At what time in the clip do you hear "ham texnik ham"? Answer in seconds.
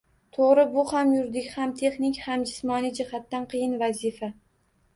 1.59-2.47